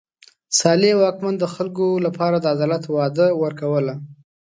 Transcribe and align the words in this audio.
صالح 0.59 0.91
واکمن 1.01 1.35
د 1.39 1.45
خلکو 1.55 1.87
لپاره 2.05 2.37
د 2.39 2.45
عدالت 2.53 2.83
وعده 2.87 3.27
ورکوله. 3.43 3.93